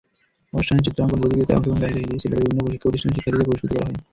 [0.53, 3.99] অনুষ্ঠানে চিত্রাঙ্কন প্রতিযোগিতায় অংশগ্রহণকারী সিলেটের বিভিন্ন শিক্ষাপ্রতিষ্ঠানের শিক্ষার্থীদের পুরস্কৃত করা হয়।